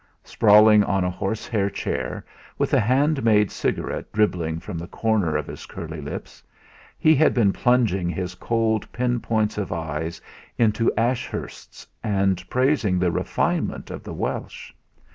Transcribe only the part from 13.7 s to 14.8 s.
of the Welsh.